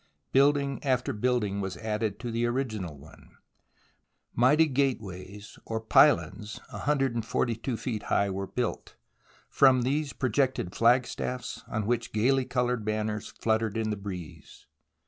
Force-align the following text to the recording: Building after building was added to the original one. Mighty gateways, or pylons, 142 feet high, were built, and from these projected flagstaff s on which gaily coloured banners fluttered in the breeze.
Building 0.31 0.83
after 0.83 1.13
building 1.13 1.61
was 1.61 1.77
added 1.77 2.17
to 2.21 2.31
the 2.31 2.47
original 2.47 2.97
one. 2.97 3.37
Mighty 4.33 4.65
gateways, 4.65 5.59
or 5.63 5.79
pylons, 5.79 6.59
142 6.71 7.77
feet 7.77 8.01
high, 8.01 8.31
were 8.31 8.47
built, 8.47 8.95
and 8.97 9.25
from 9.49 9.83
these 9.83 10.11
projected 10.13 10.73
flagstaff 10.73 11.41
s 11.41 11.61
on 11.67 11.85
which 11.85 12.13
gaily 12.13 12.45
coloured 12.45 12.83
banners 12.83 13.27
fluttered 13.27 13.77
in 13.77 13.91
the 13.91 13.95
breeze. 13.95 14.65